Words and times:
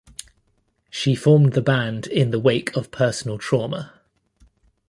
She 0.89 1.13
formed 1.13 1.53
the 1.53 1.61
band 1.61 2.07
in 2.07 2.31
the 2.31 2.39
wake 2.39 2.75
of 2.75 2.89
personal 2.89 3.37
trauma. 3.37 4.01